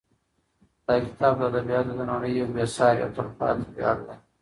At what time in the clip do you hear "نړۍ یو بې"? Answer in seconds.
2.11-2.65